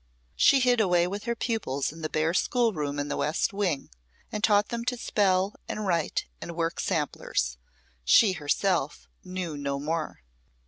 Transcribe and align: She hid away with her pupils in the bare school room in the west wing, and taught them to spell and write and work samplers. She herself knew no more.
She 0.35 0.61
hid 0.61 0.81
away 0.81 1.05
with 1.05 1.25
her 1.25 1.35
pupils 1.35 1.91
in 1.91 2.01
the 2.01 2.09
bare 2.09 2.33
school 2.33 2.73
room 2.73 2.97
in 2.97 3.07
the 3.07 3.15
west 3.15 3.53
wing, 3.53 3.91
and 4.31 4.43
taught 4.43 4.69
them 4.69 4.83
to 4.85 4.97
spell 4.97 5.53
and 5.69 5.85
write 5.85 6.25
and 6.41 6.55
work 6.55 6.79
samplers. 6.79 7.59
She 8.03 8.31
herself 8.31 9.07
knew 9.23 9.55
no 9.55 9.79
more. 9.79 10.23